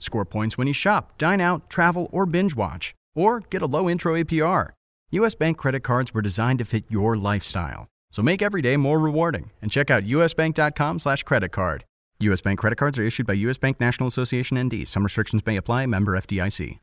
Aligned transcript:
score 0.00 0.24
points 0.24 0.58
when 0.58 0.66
you 0.66 0.72
shop, 0.72 1.16
dine 1.16 1.40
out, 1.40 1.70
travel, 1.70 2.10
or 2.12 2.26
binge 2.26 2.56
watch, 2.56 2.92
or 3.14 3.38
get 3.38 3.62
a 3.62 3.66
low 3.66 3.88
intro 3.88 4.14
APR. 4.14 4.70
U.S. 5.12 5.36
Bank 5.36 5.56
credit 5.56 5.84
cards 5.84 6.12
were 6.12 6.22
designed 6.22 6.58
to 6.58 6.64
fit 6.64 6.84
your 6.88 7.16
lifestyle. 7.16 7.86
So 8.10 8.22
make 8.22 8.42
every 8.42 8.62
day 8.62 8.76
more 8.76 8.98
rewarding 8.98 9.52
and 9.62 9.70
check 9.70 9.90
out 9.90 10.02
usbank.com 10.02 10.98
slash 10.98 11.22
credit 11.22 11.50
card. 11.50 11.84
U.S. 12.20 12.40
Bank 12.40 12.58
credit 12.58 12.76
cards 12.76 12.98
are 12.98 13.04
issued 13.04 13.26
by 13.26 13.34
U.S. 13.34 13.58
Bank 13.58 13.80
National 13.80 14.08
Association 14.08 14.60
ND. 14.60 14.86
Some 14.86 15.04
restrictions 15.04 15.46
may 15.46 15.56
apply. 15.56 15.86
Member 15.86 16.18
FDIC. 16.18 16.78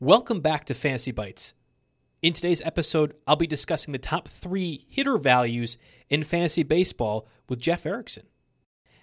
Welcome 0.00 0.40
back 0.40 0.64
to 0.64 0.74
Fantasy 0.74 1.12
Bites. 1.12 1.54
In 2.22 2.32
today's 2.32 2.60
episode, 2.62 3.14
I'll 3.26 3.36
be 3.36 3.46
discussing 3.46 3.92
the 3.92 3.98
top 3.98 4.26
three 4.26 4.84
hitter 4.88 5.16
values 5.16 5.78
in 6.08 6.24
fantasy 6.24 6.64
baseball 6.64 7.28
with 7.48 7.60
Jeff 7.60 7.86
Erickson. 7.86 8.24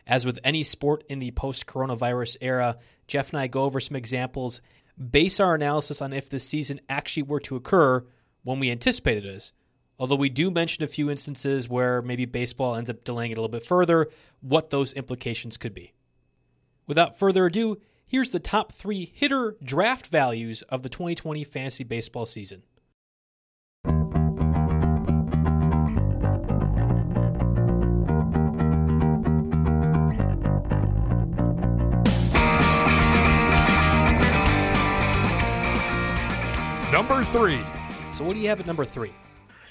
As 0.09 0.25
with 0.25 0.39
any 0.43 0.63
sport 0.63 1.03
in 1.07 1.19
the 1.19 1.29
post 1.29 1.67
coronavirus 1.67 2.38
era, 2.41 2.79
Jeff 3.07 3.29
and 3.29 3.39
I 3.39 3.45
go 3.45 3.65
over 3.65 3.79
some 3.79 3.95
examples, 3.95 4.59
base 4.97 5.39
our 5.39 5.53
analysis 5.53 6.02
on 6.02 6.13
if 6.13 6.29
this 6.29 6.43
season 6.43 6.81
actually 6.89 7.23
were 7.23 7.39
to 7.41 7.55
occur 7.55 8.03
when 8.43 8.59
we 8.59 8.71
anticipate 8.71 9.17
it 9.17 9.25
is. 9.25 9.53
Although 9.99 10.15
we 10.15 10.30
do 10.30 10.49
mention 10.49 10.83
a 10.83 10.87
few 10.87 11.11
instances 11.11 11.69
where 11.69 12.02
maybe 12.02 12.25
baseball 12.25 12.75
ends 12.75 12.89
up 12.89 13.03
delaying 13.03 13.31
it 13.31 13.37
a 13.37 13.41
little 13.41 13.52
bit 13.52 13.63
further, 13.63 14.07
what 14.41 14.71
those 14.71 14.93
implications 14.93 15.57
could 15.57 15.75
be. 15.75 15.93
Without 16.87 17.19
further 17.19 17.45
ado, 17.45 17.77
here's 18.07 18.31
the 18.31 18.39
top 18.39 18.71
three 18.71 19.11
hitter 19.14 19.58
draft 19.64 20.08
values 20.08 20.64
of 20.64 20.81
the 20.81 20.89
2020 20.89 21.43
fantasy 21.43 21.83
baseball 21.83 22.25
season. 22.25 22.64
Number 36.99 37.23
three. 37.23 37.61
So, 38.11 38.26
what 38.26 38.33
do 38.33 38.42
you 38.42 38.49
have 38.49 38.60
at 38.60 38.67
number 38.67 38.83
three? 38.83 39.14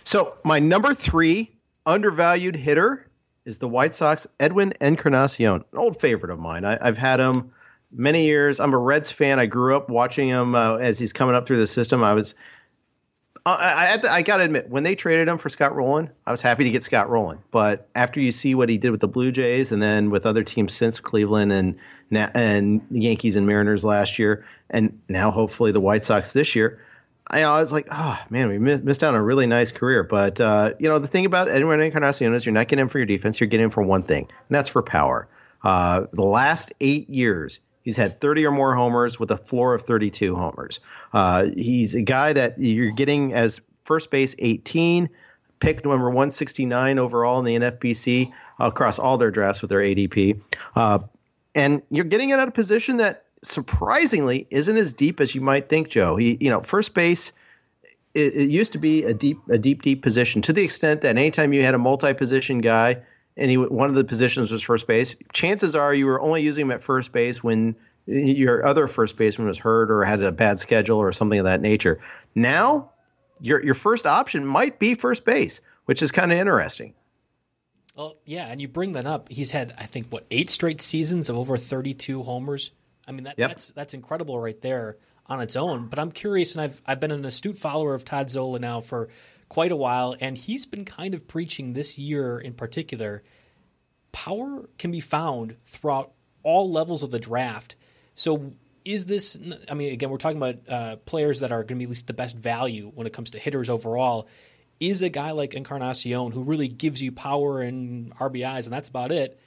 So 0.05 0.39
my 0.45 0.61
number 0.61 0.95
three 0.95 1.55
undervalued 1.85 2.57
hitter 2.57 3.07
is 3.45 3.59
the 3.59 3.69
White 3.69 3.93
Sox 3.93 4.27
Edwin 4.41 4.73
Encarnacion, 4.81 5.57
an 5.57 5.79
old 5.79 6.01
favorite 6.01 6.33
of 6.33 6.39
mine. 6.39 6.65
I, 6.65 6.83
have 6.83 6.97
had 6.97 7.21
him 7.21 7.53
many 7.93 8.25
years. 8.25 8.61
I'm 8.61 8.73
a 8.73 8.79
Reds 8.79 9.11
fan. 9.11 9.39
I 9.39 9.45
grew 9.45 9.77
up 9.77 9.91
watching 9.91 10.31
him 10.31 10.55
uh, 10.55 10.77
as 10.77 10.99
he's 10.99 11.13
coming 11.13 11.35
up 11.35 11.47
through 11.47 11.59
the 11.59 11.67
system. 11.67 12.03
I 12.03 12.15
was, 12.15 12.35
I, 13.45 14.01
I, 14.03 14.09
I 14.11 14.23
got 14.23 14.39
to 14.39 14.45
admit, 14.45 14.71
when 14.71 14.83
they 14.83 14.95
traded 14.95 15.29
him 15.29 15.37
for 15.37 15.51
Scott 15.51 15.77
Rolen, 15.77 16.09
I 16.27 16.31
was 16.31 16.41
happy 16.41 16.65
to 16.65 16.71
get 16.71 16.83
Scott 16.83 17.11
Rolen. 17.11 17.41
But 17.51 17.91
after 17.95 18.21
you 18.21 18.33
see 18.33 18.55
what 18.55 18.71
he 18.71 18.79
did 18.79 18.91
with 18.91 19.01
the 19.01 19.09
Blue 19.09 19.33
Jays 19.33 19.71
and 19.71 19.83
then 19.83 20.09
with 20.09 20.25
other 20.25 20.45
teams 20.45 20.73
since 20.73 20.99
Cleveland 20.99 21.53
and 21.53 21.77
and 22.11 22.81
the 22.91 23.03
Yankees 23.03 23.37
and 23.37 23.47
Mariners 23.47 23.85
last 23.85 24.19
year, 24.19 24.47
and 24.71 25.03
now 25.11 25.31
hopefully 25.31 25.73
the 25.73 25.81
White 25.81 26.07
Sox 26.07 26.33
this 26.33 26.57
year. 26.57 26.81
I, 27.31 27.43
I 27.43 27.61
was 27.61 27.73
like, 27.73 27.89
oh 27.91 28.19
man, 28.31 28.49
we 28.49 28.59
missed, 28.59 28.85
missed 28.85 29.05
out 29.05 29.15
on 29.15 29.21
a 29.21 29.23
really 29.23 29.47
nice 29.47 29.73
career. 29.73 30.03
But 30.03 30.41
uh, 30.41 30.75
you 30.79 30.89
know, 30.89 30.99
the 30.99 31.09
thing 31.09 31.27
about 31.27 31.49
Edwin 31.49 31.81
Encarnacion 31.81 32.35
is 32.35 32.47
you're 32.47 32.53
not 32.53 32.69
getting 32.69 32.83
him 32.83 32.89
for 32.89 32.99
your 32.99 33.07
defense, 33.07 33.41
you're 33.41 33.49
getting 33.49 33.65
him 33.65 33.71
for 33.71 33.83
one 33.83 34.03
thing, 34.03 34.23
and 34.23 34.55
that's 34.55 34.69
for 34.69 34.83
power. 34.83 35.29
Uh, 35.63 36.07
the 36.13 36.23
last 36.23 36.73
eight 36.81 37.09
years, 37.11 37.61
he's 37.83 37.97
had 37.97 38.21
30 38.21 38.47
or 38.47 38.51
more 38.53 38.75
homers 38.75 39.19
with 39.19 39.31
a 39.31 39.37
floor 39.37 39.75
of 39.75 39.83
32 39.83 40.35
homers. 40.35 40.81
Uh, 41.13 41.47
he's 41.57 41.95
a 41.95 42.03
guy 42.03 42.33
that 42.33 42.59
you're 42.59 42.93
getting 42.93 43.35
as 43.35 43.61
first 43.85 44.11
base 44.11 44.35
18, 44.39 45.09
picked 45.61 45.85
number 45.85 46.07
169 46.07 46.99
overall 46.99 47.39
in 47.39 47.45
the 47.45 47.57
NFBC 47.57 48.33
across 48.61 48.99
all 48.99 49.19
their 49.19 49.31
drafts 49.31 49.63
with 49.63 49.71
their 49.71 49.81
ADP. 49.81 50.41
Uh, 50.77 51.01
and 51.55 51.83
you're 51.91 52.05
getting 52.05 52.31
it 52.31 52.39
at 52.39 52.47
a 52.47 52.53
position 52.53 52.99
that 52.99 53.25
surprisingly 53.43 54.47
isn't 54.51 54.77
as 54.77 54.95
deep 54.95 55.21
as 55.21 55.35
you 55.35 55.41
might 55.41 55.69
think, 55.69 55.89
Joe. 55.89 56.17
He, 56.17 56.39
you 56.41 56.51
know, 56.51 56.61
first 56.61 56.95
base. 56.95 57.33
It, 58.15 58.35
it 58.35 58.51
used 58.51 58.73
to 58.73 58.79
be 58.79 59.05
a 59.05 59.15
deep, 59.15 59.39
a 59.49 59.59
deep, 59.59 59.83
deep 59.83 60.03
position 60.03 60.43
to 60.43 60.53
the 60.53 60.63
extent 60.63 61.03
that 61.03 61.17
anytime 61.17 61.53
you 61.53 61.63
had 61.63 61.75
a 61.75 61.79
multi-position 61.79 62.61
guy 62.61 63.03
and 63.37 63.51
he 63.51 63.57
one 63.57 63.89
of 63.89 63.95
the 63.95 64.05
positions 64.05 64.51
was 64.51 64.63
first 64.63 64.87
base, 64.87 65.15
chances 65.33 65.75
are 65.75 65.95
you 65.95 66.07
were 66.07 66.21
only 66.21 66.43
using 66.43 66.63
him 66.63 66.71
at 66.71 66.83
first 66.83 67.13
base 67.13 67.45
when 67.45 67.77
your 68.07 68.65
other 68.65 68.89
first 68.89 69.17
baseman 69.17 69.47
was 69.47 69.59
hurt 69.59 69.91
or 69.91 70.03
had 70.05 70.23
a 70.23 70.33
bad 70.33 70.59
schedule 70.59 70.99
or 70.99 71.13
something 71.13 71.39
of 71.39 71.45
that 71.45 71.61
nature. 71.61 72.01
Now, 72.35 72.91
your 73.41 73.65
your 73.65 73.75
first 73.75 74.07
option 74.07 74.47
might 74.47 74.79
be 74.79 74.95
first 74.95 75.25
base, 75.25 75.61
which 75.85 76.03
is 76.03 76.11
kind 76.11 76.33
of 76.33 76.39
interesting. 76.39 76.95
Well, 77.95 78.17
yeah, 78.25 78.47
and 78.47 78.63
you 78.63 78.69
bring 78.69 78.93
that 78.93 79.07
up. 79.07 79.29
He's 79.29 79.51
had, 79.51 79.75
I 79.77 79.85
think, 79.85 80.07
what 80.09 80.25
eight 80.31 80.51
straight 80.51 80.81
seasons 80.81 81.29
of 81.29 81.37
over 81.37 81.57
32 81.57 82.23
homers. 82.23 82.71
I 83.09 83.13
mean, 83.13 83.25
that, 83.25 83.39
yep. 83.39 83.51
that's 83.51 83.71
that's 83.71 83.95
incredible 83.95 84.39
right 84.39 84.61
there 84.61 84.99
on 85.27 85.41
its 85.41 85.57
own. 85.57 85.89
But 85.89 85.99
I'm 85.99 86.13
curious, 86.13 86.53
and 86.53 86.61
I've 86.61 86.81
I've 86.87 87.01
been 87.01 87.11
an 87.11 87.25
astute 87.25 87.57
follower 87.57 87.95
of 87.95 88.05
Todd 88.05 88.29
Zola 88.29 88.59
now 88.59 88.81
for 88.81 89.09
quite 89.49 89.73
a 89.73 89.77
while, 89.77 90.15
and 90.21 90.37
he's 90.37 90.67
been 90.67 90.85
kind 90.85 91.15
of 91.15 91.27
preaching 91.27 91.73
this 91.73 91.99
year 91.99 92.39
in 92.39 92.53
particular. 92.53 93.23
Power 94.13 94.69
can 94.79 94.91
be 94.91 95.01
found 95.01 95.57
throughout 95.65 96.13
all 96.43 96.71
levels 96.71 97.03
of 97.03 97.11
the 97.11 97.19
draft. 97.19 97.77
So 98.15 98.53
is 98.85 99.07
this? 99.07 99.39
I 99.71 99.75
mean, 99.75 99.93
again, 99.93 100.11
we're 100.11 100.19
talking 100.19 100.37
about 100.37 100.57
uh, 100.69 100.97
players 100.97 101.41
that 101.41 101.51
are 101.51 101.63
going 101.63 101.69
to 101.69 101.75
be 101.77 101.85
at 101.85 101.91
least 101.91 102.07
the 102.07 102.15
best 102.15 102.37
value 102.37 102.93
when 102.95 103.07
it 103.07 103.13
comes 103.13 103.31
to 103.31 103.39
hitters 103.39 103.71
overall. 103.71 104.29
Is 104.81 105.03
a 105.03 105.09
guy 105.09 105.33
like 105.33 105.55
Encarnacion 105.55 106.31
who 106.31 106.43
really 106.43 106.69
gives 106.69 107.03
you 107.03 107.11
power 107.11 107.61
and 107.61 108.15
RBIs, 108.17 108.65
and 108.65 108.73
that's 108.73 108.89
about 108.89 109.11
it 109.11 109.39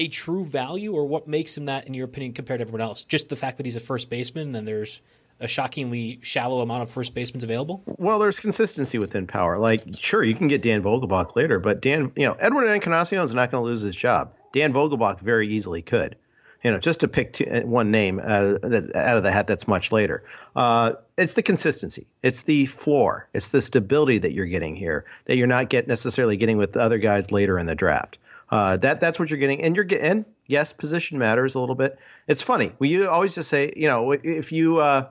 a 0.00 0.08
true 0.08 0.44
value, 0.44 0.92
or 0.94 1.06
what 1.06 1.28
makes 1.28 1.56
him 1.56 1.66
that, 1.66 1.86
in 1.86 1.94
your 1.94 2.06
opinion, 2.06 2.32
compared 2.32 2.58
to 2.58 2.62
everyone 2.62 2.80
else? 2.80 3.04
Just 3.04 3.28
the 3.28 3.36
fact 3.36 3.58
that 3.58 3.66
he's 3.66 3.76
a 3.76 3.80
first 3.80 4.10
baseman 4.10 4.56
and 4.56 4.66
there's 4.66 5.02
a 5.40 5.46
shockingly 5.46 6.18
shallow 6.22 6.60
amount 6.60 6.82
of 6.82 6.90
first 6.90 7.14
basemen 7.14 7.44
available? 7.44 7.82
Well, 7.86 8.18
there's 8.18 8.40
consistency 8.40 8.98
within 8.98 9.26
power. 9.26 9.58
Like, 9.58 9.82
sure, 9.98 10.22
you 10.22 10.34
can 10.34 10.48
get 10.48 10.62
Dan 10.62 10.82
Vogelbach 10.82 11.36
later, 11.36 11.58
but 11.58 11.80
Dan, 11.80 12.12
you 12.16 12.26
know, 12.26 12.32
Edwin 12.34 12.66
Encarnacion 12.66 13.18
is 13.18 13.34
not 13.34 13.50
going 13.50 13.62
to 13.62 13.68
lose 13.68 13.82
his 13.82 13.96
job. 13.96 14.34
Dan 14.52 14.72
Vogelbach 14.72 15.20
very 15.20 15.48
easily 15.48 15.82
could. 15.82 16.16
You 16.62 16.70
know, 16.70 16.78
just 16.78 17.00
to 17.00 17.08
pick 17.08 17.40
uh, 17.50 17.62
one 17.62 17.90
name 17.90 18.20
uh, 18.22 18.58
that, 18.62 18.92
out 18.94 19.16
of 19.16 19.22
the 19.22 19.32
hat 19.32 19.46
that's 19.46 19.66
much 19.66 19.92
later. 19.92 20.24
Uh, 20.54 20.92
it's 21.16 21.32
the 21.32 21.42
consistency. 21.42 22.06
It's 22.22 22.42
the 22.42 22.66
floor. 22.66 23.28
It's 23.32 23.48
the 23.48 23.62
stability 23.62 24.18
that 24.18 24.32
you're 24.32 24.44
getting 24.44 24.76
here 24.76 25.06
that 25.24 25.38
you're 25.38 25.46
not 25.46 25.70
get 25.70 25.88
necessarily 25.88 26.36
getting 26.36 26.58
with 26.58 26.72
the 26.72 26.80
other 26.80 26.98
guys 26.98 27.32
later 27.32 27.58
in 27.58 27.64
the 27.64 27.74
draft. 27.74 28.18
Uh, 28.50 28.76
that 28.78 29.00
that's 29.00 29.18
what 29.18 29.30
you're 29.30 29.38
getting, 29.38 29.62
and 29.62 29.76
you're 29.76 29.84
getting. 29.84 30.24
Yes, 30.46 30.72
position 30.72 31.18
matters 31.18 31.54
a 31.54 31.60
little 31.60 31.76
bit. 31.76 31.98
It's 32.26 32.42
funny. 32.42 32.72
We 32.78 33.06
always 33.06 33.34
just 33.34 33.48
say, 33.48 33.72
you 33.76 33.86
know, 33.86 34.10
if 34.10 34.50
you 34.50 34.78
uh, 34.78 35.08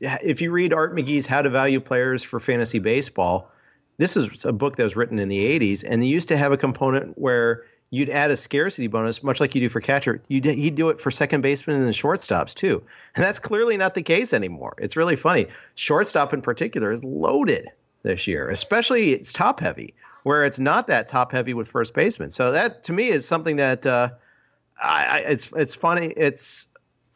if 0.00 0.40
you 0.40 0.50
read 0.50 0.72
Art 0.72 0.94
McKee's 0.94 1.26
How 1.26 1.42
to 1.42 1.50
Value 1.50 1.80
Players 1.80 2.22
for 2.22 2.40
Fantasy 2.40 2.80
Baseball, 2.80 3.50
this 3.98 4.16
is 4.16 4.44
a 4.44 4.52
book 4.52 4.76
that 4.76 4.82
was 4.82 4.96
written 4.96 5.18
in 5.18 5.28
the 5.28 5.58
80s, 5.58 5.84
and 5.88 6.02
they 6.02 6.06
used 6.06 6.28
to 6.28 6.36
have 6.36 6.52
a 6.52 6.56
component 6.56 7.16
where 7.16 7.64
you'd 7.90 8.10
add 8.10 8.30
a 8.30 8.36
scarcity 8.36 8.86
bonus, 8.86 9.22
much 9.22 9.38
like 9.38 9.54
you 9.54 9.60
do 9.60 9.68
for 9.68 9.80
catcher. 9.80 10.22
You'd, 10.28 10.46
he'd 10.46 10.74
do 10.74 10.88
it 10.88 11.00
for 11.00 11.10
second 11.10 11.42
baseman 11.42 11.82
and 11.82 11.92
shortstops 11.92 12.54
too. 12.54 12.82
And 13.14 13.22
that's 13.22 13.38
clearly 13.38 13.76
not 13.76 13.94
the 13.94 14.02
case 14.02 14.32
anymore. 14.32 14.74
It's 14.78 14.96
really 14.96 15.14
funny. 15.14 15.46
Shortstop 15.74 16.32
in 16.32 16.40
particular 16.40 16.90
is 16.90 17.04
loaded 17.04 17.68
this 18.02 18.26
year, 18.26 18.48
especially 18.48 19.12
it's 19.12 19.32
top 19.32 19.60
heavy, 19.60 19.94
where 20.22 20.44
it's 20.44 20.58
not 20.58 20.86
that 20.86 21.08
top 21.08 21.32
heavy 21.32 21.54
with 21.54 21.68
first 21.68 21.94
baseman. 21.94 22.30
So 22.30 22.52
that 22.52 22.84
to 22.84 22.92
me 22.92 23.08
is 23.08 23.26
something 23.26 23.56
that 23.56 23.86
uh, 23.86 24.10
I, 24.82 25.24
it's 25.26 25.50
it's 25.56 25.74
funny. 25.74 26.06
It's 26.16 26.66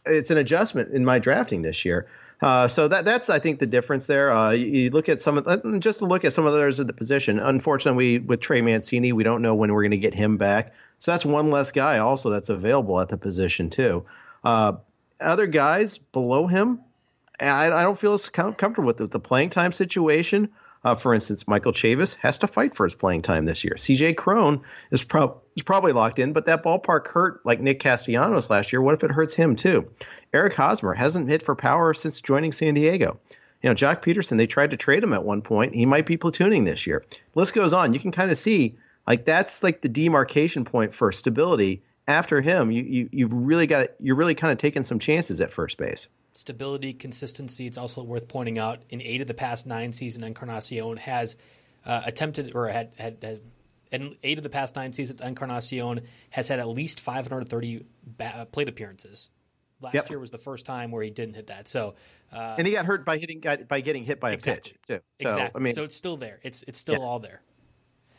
it's 0.04 0.30
an 0.30 0.38
adjustment 0.38 0.92
in 0.92 1.04
my 1.04 1.18
drafting 1.18 1.62
this 1.62 1.84
year. 1.84 2.06
Uh, 2.42 2.68
so 2.68 2.86
that 2.86 3.04
that's 3.04 3.30
I 3.30 3.38
think 3.38 3.60
the 3.60 3.66
difference 3.66 4.06
there. 4.06 4.30
Uh, 4.30 4.50
you, 4.50 4.66
you, 4.66 4.90
look 4.90 5.08
at 5.08 5.22
some 5.22 5.38
of 5.38 5.80
just 5.80 6.00
to 6.00 6.06
look 6.06 6.24
at 6.24 6.32
some 6.32 6.46
of 6.46 6.52
others 6.52 6.78
at 6.78 6.86
the 6.86 6.92
position. 6.92 7.38
Unfortunately, 7.38 8.18
we, 8.18 8.26
with 8.26 8.40
Trey 8.40 8.60
Mancini, 8.60 9.12
we 9.12 9.24
don't 9.24 9.40
know 9.40 9.54
when 9.54 9.72
we're 9.72 9.82
going 9.82 9.90
to 9.92 9.96
get 9.96 10.14
him 10.14 10.36
back. 10.36 10.74
So 10.98 11.12
that's 11.12 11.24
one 11.24 11.50
less 11.50 11.72
guy 11.72 11.98
also 11.98 12.30
that's 12.30 12.48
available 12.48 13.00
at 13.00 13.08
the 13.08 13.16
position 13.16 13.70
too. 13.70 14.04
Uh, 14.44 14.74
other 15.20 15.46
guys 15.46 15.98
below 15.98 16.46
him, 16.46 16.80
I, 17.40 17.70
I 17.70 17.82
don't 17.82 17.98
feel 17.98 18.14
as 18.14 18.28
comfortable 18.28 18.84
with 18.84 19.10
the 19.10 19.20
playing 19.20 19.50
time 19.50 19.72
situation. 19.72 20.50
Uh, 20.86 20.94
for 20.94 21.12
instance, 21.12 21.48
Michael 21.48 21.72
Chavis 21.72 22.14
has 22.14 22.38
to 22.38 22.46
fight 22.46 22.72
for 22.72 22.84
his 22.84 22.94
playing 22.94 23.20
time 23.20 23.44
this 23.44 23.64
year. 23.64 23.74
CJ 23.76 24.16
Cron 24.16 24.62
is, 24.92 25.02
pro- 25.02 25.40
is 25.56 25.64
probably 25.64 25.90
locked 25.90 26.20
in, 26.20 26.32
but 26.32 26.46
that 26.46 26.62
ballpark 26.62 27.08
hurt 27.08 27.44
like 27.44 27.60
Nick 27.60 27.80
Castellanos 27.80 28.50
last 28.50 28.72
year. 28.72 28.80
What 28.80 28.94
if 28.94 29.02
it 29.02 29.10
hurts 29.10 29.34
him 29.34 29.56
too? 29.56 29.90
Eric 30.32 30.54
Hosmer 30.54 30.94
hasn't 30.94 31.28
hit 31.28 31.42
for 31.42 31.56
power 31.56 31.92
since 31.92 32.20
joining 32.20 32.52
San 32.52 32.74
Diego. 32.74 33.18
You 33.64 33.70
know, 33.70 33.74
Joc 33.74 34.00
Pederson, 34.00 34.38
they 34.38 34.46
tried 34.46 34.70
to 34.70 34.76
trade 34.76 35.02
him 35.02 35.12
at 35.12 35.24
one 35.24 35.42
point. 35.42 35.74
He 35.74 35.86
might 35.86 36.06
be 36.06 36.16
platooning 36.16 36.64
this 36.64 36.86
year. 36.86 37.04
list 37.34 37.52
goes 37.52 37.72
on. 37.72 37.92
You 37.92 37.98
can 37.98 38.12
kind 38.12 38.30
of 38.30 38.38
see 38.38 38.76
like 39.08 39.24
that's 39.24 39.64
like 39.64 39.80
the 39.80 39.88
demarcation 39.88 40.64
point 40.64 40.94
for 40.94 41.10
stability. 41.10 41.82
After 42.06 42.40
him, 42.40 42.70
you 42.70 42.84
you 42.84 43.08
you've 43.10 43.32
really 43.32 43.66
got 43.66 43.88
you're 43.98 44.14
really 44.14 44.36
kind 44.36 44.52
of 44.52 44.58
taking 44.58 44.84
some 44.84 45.00
chances 45.00 45.40
at 45.40 45.50
first 45.50 45.78
base. 45.78 46.06
Stability, 46.36 46.92
consistency. 46.92 47.66
It's 47.66 47.78
also 47.78 48.02
worth 48.02 48.28
pointing 48.28 48.58
out 48.58 48.82
in 48.90 49.00
eight 49.00 49.20
of 49.20 49.26
the 49.26 49.34
past 49.34 49.66
nine 49.66 49.92
seasons, 49.92 50.24
Encarnacion 50.24 50.98
has 50.98 51.36
uh, 51.86 52.02
attempted 52.04 52.54
or 52.54 52.68
had, 52.68 52.92
had, 52.98 53.16
had 53.22 53.40
in 53.90 54.16
eight 54.22 54.38
of 54.38 54.44
the 54.44 54.50
past 54.50 54.76
nine 54.76 54.92
seasons, 54.92 55.20
Encarnacion 55.20 56.02
has 56.30 56.48
had 56.48 56.60
at 56.60 56.68
least 56.68 57.00
530 57.00 57.86
ba- 58.04 58.46
plate 58.52 58.68
appearances. 58.68 59.30
Last 59.80 59.94
yep. 59.94 60.10
year 60.10 60.18
was 60.18 60.30
the 60.30 60.38
first 60.38 60.66
time 60.66 60.90
where 60.90 61.02
he 61.02 61.10
didn't 61.10 61.36
hit 61.36 61.46
that. 61.46 61.68
So, 61.68 61.94
uh, 62.32 62.56
and 62.58 62.66
he 62.66 62.72
got 62.72 62.84
hurt 62.84 63.04
by 63.04 63.18
hitting 63.18 63.42
by 63.68 63.80
getting 63.80 64.04
hit 64.04 64.20
by 64.20 64.32
exactly. 64.32 64.72
a 64.72 64.74
pitch 64.74 64.82
too. 64.86 65.00
So, 65.22 65.28
exactly. 65.28 65.60
I 65.60 65.62
mean, 65.62 65.74
so 65.74 65.84
it's 65.84 65.94
still 65.94 66.16
there. 66.16 66.40
It's 66.42 66.64
it's 66.66 66.78
still 66.78 66.96
yeah. 66.96 67.04
all 67.04 67.18
there. 67.18 67.42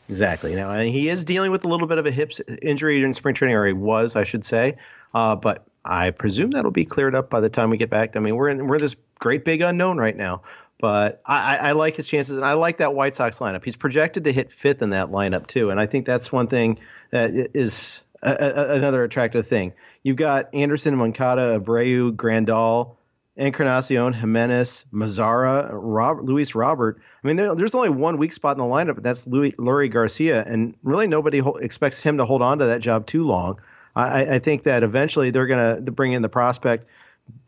Exactly. 0.08 0.54
Now, 0.54 0.70
and 0.70 0.88
he 0.88 1.08
is 1.08 1.24
dealing 1.24 1.50
with 1.50 1.64
a 1.64 1.68
little 1.68 1.86
bit 1.86 1.98
of 1.98 2.06
a 2.06 2.10
hip 2.10 2.32
injury 2.62 3.02
in 3.02 3.12
spring 3.12 3.34
training, 3.34 3.56
or 3.56 3.66
he 3.66 3.72
was, 3.72 4.16
I 4.16 4.24
should 4.24 4.44
say. 4.44 4.76
Uh, 5.14 5.36
but 5.36 5.67
I 5.84 6.10
presume 6.10 6.50
that'll 6.50 6.70
be 6.70 6.84
cleared 6.84 7.14
up 7.14 7.30
by 7.30 7.40
the 7.40 7.48
time 7.48 7.70
we 7.70 7.76
get 7.76 7.90
back. 7.90 8.16
I 8.16 8.20
mean, 8.20 8.36
we're 8.36 8.48
in 8.48 8.66
we're 8.66 8.78
this 8.78 8.96
great 9.18 9.44
big 9.44 9.62
unknown 9.62 9.98
right 9.98 10.16
now. 10.16 10.42
But 10.80 11.20
I, 11.26 11.56
I 11.56 11.72
like 11.72 11.96
his 11.96 12.06
chances, 12.06 12.36
and 12.36 12.46
I 12.46 12.52
like 12.52 12.78
that 12.78 12.94
White 12.94 13.16
Sox 13.16 13.40
lineup. 13.40 13.64
He's 13.64 13.74
projected 13.74 14.24
to 14.24 14.32
hit 14.32 14.52
fifth 14.52 14.80
in 14.80 14.90
that 14.90 15.08
lineup 15.08 15.48
too, 15.48 15.70
and 15.70 15.80
I 15.80 15.86
think 15.86 16.06
that's 16.06 16.30
one 16.30 16.46
thing 16.46 16.78
that 17.10 17.30
is 17.32 18.02
a, 18.22 18.30
a, 18.30 18.74
another 18.74 19.02
attractive 19.02 19.46
thing. 19.46 19.72
You've 20.04 20.16
got 20.16 20.54
Anderson, 20.54 20.94
Moncada, 20.94 21.58
Abreu, 21.58 22.14
Grandal, 22.14 22.96
Encarnacion, 23.36 24.12
Jimenez, 24.12 24.84
Mazara, 24.92 25.68
Rob, 25.72 26.28
Luis 26.28 26.54
Robert. 26.54 27.00
I 27.22 27.26
mean, 27.26 27.36
there, 27.36 27.54
there's 27.56 27.74
only 27.74 27.90
one 27.90 28.16
weak 28.16 28.32
spot 28.32 28.56
in 28.56 28.62
the 28.62 28.68
lineup, 28.68 28.96
and 28.96 29.04
that's 29.04 29.26
Louis, 29.26 29.52
Leury 29.52 29.90
Garcia, 29.90 30.44
and 30.44 30.76
really 30.84 31.08
nobody 31.08 31.38
ho- 31.38 31.54
expects 31.54 32.00
him 32.00 32.18
to 32.18 32.24
hold 32.24 32.42
on 32.42 32.58
to 32.58 32.66
that 32.66 32.80
job 32.80 33.06
too 33.06 33.24
long. 33.24 33.60
I, 33.98 34.34
I 34.36 34.38
think 34.38 34.62
that 34.62 34.82
eventually 34.82 35.30
they're 35.30 35.46
going 35.46 35.84
to 35.84 35.92
bring 35.92 36.12
in 36.12 36.22
the 36.22 36.28
prospect 36.28 36.86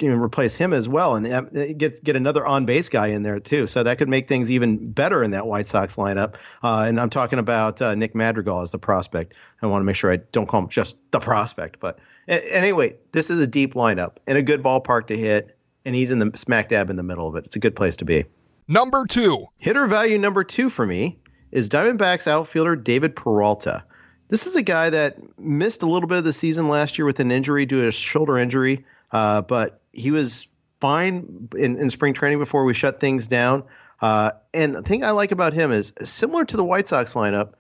you 0.01 0.11
know, 0.11 0.23
replace 0.23 0.55
him 0.55 0.73
as 0.73 0.89
well 0.89 1.17
and 1.17 1.27
uh, 1.27 1.41
get 1.75 2.03
get 2.05 2.17
another 2.17 2.47
on 2.47 2.67
base 2.67 2.89
guy 2.89 3.09
in 3.09 3.23
there 3.23 3.41
too. 3.41 3.67
So 3.67 3.83
that 3.83 3.99
could 3.99 4.09
make 4.09 4.29
things 4.29 4.51
even 4.51 4.93
better 4.93 5.23
in 5.23 5.31
that 5.31 5.47
White 5.47 5.67
Sox 5.67 5.97
lineup. 5.97 6.35
Uh, 6.63 6.85
and 6.87 7.01
I'm 7.01 7.11
talking 7.11 7.39
about 7.39 7.81
uh, 7.81 7.95
Nick 7.95 8.15
Madrigal 8.15 8.61
as 8.61 8.73
the 8.73 8.79
prospect. 8.79 9.35
I 9.63 9.67
want 9.67 9.81
to 9.81 9.85
make 9.85 9.97
sure 9.97 10.13
I 10.13 10.17
don't 10.17 10.47
call 10.47 10.63
him 10.63 10.69
just 10.69 10.97
the 11.11 11.21
prospect. 11.21 11.81
But 11.81 11.99
anyway, 12.29 12.97
this 13.13 13.31
is 13.31 13.41
a 13.41 13.47
deep 13.47 13.75
lineup 13.75 14.17
and 14.27 14.37
a 14.37 14.43
good 14.43 14.63
ballpark 14.63 15.07
to 15.09 15.17
hit, 15.17 15.57
and 15.85 15.95
he's 15.95 16.11
in 16.11 16.19
the 16.19 16.31
smack 16.37 16.69
dab 16.69 16.91
in 16.91 16.97
the 16.97 17.03
middle 17.03 17.27
of 17.27 17.37
it. 17.37 17.47
It's 17.47 17.57
a 17.57 17.61
good 17.61 17.77
place 17.77 17.97
to 17.97 18.05
be. 18.05 18.25
Number 18.69 19.07
two 19.07 19.47
hitter 19.59 19.87
value 19.87 20.19
number 20.19 20.45
two 20.45 20.69
for 20.69 20.87
me 20.87 21.19
is 21.51 21.69
Diamondbacks 21.69 22.27
outfielder 22.27 22.77
David 22.77 23.17
Peralta. 23.17 23.85
This 24.31 24.47
is 24.47 24.55
a 24.55 24.63
guy 24.63 24.91
that 24.91 25.39
missed 25.39 25.83
a 25.83 25.87
little 25.87 26.09
bit 26.09 26.19
of 26.19 26.25
the 26.25 26.33
season 26.33 26.69
last 26.69 26.97
year 26.97 27.05
with 27.05 27.19
an 27.19 27.33
injury 27.33 27.67
due 27.67 27.83
to 27.83 27.89
a 27.89 27.93
shoulder 27.93 28.39
injury. 28.39 28.85
Uh, 29.11 29.43
but 29.43 29.81
he 29.93 30.13
was 30.13 30.47
fine 30.81 31.49
in, 31.59 31.77
in, 31.77 31.91
spring 31.91 32.15
training 32.15 32.39
before 32.39 32.65
we 32.65 32.73
shut 32.73 33.01
things 33.01 33.27
down. 33.27 33.65
Uh, 34.01 34.31
and 34.55 34.75
the 34.75 34.83
thing 34.83 35.05
I 35.05 35.11
like 35.11 35.33
about 35.33 35.53
him 35.53 35.73
is 35.73 35.93
similar 36.05 36.45
to 36.45 36.57
the 36.57 36.65
White 36.65 36.87
Sox 36.87 37.15
lineup. 37.15 37.55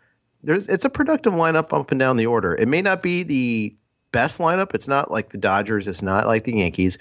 There's 0.44 0.68
it's 0.68 0.84
a 0.84 0.90
productive 0.90 1.34
lineup 1.34 1.76
up 1.76 1.90
and 1.90 1.98
down 1.98 2.16
the 2.16 2.26
order. 2.26 2.54
It 2.54 2.68
may 2.68 2.82
not 2.82 3.02
be 3.02 3.24
the 3.24 3.74
best 4.12 4.38
lineup. 4.38 4.74
It's 4.74 4.88
not 4.88 5.10
like 5.10 5.30
the 5.30 5.38
Dodgers. 5.38 5.88
It's 5.88 6.02
not 6.02 6.26
like 6.26 6.44
the 6.44 6.56
Yankees. 6.56 6.98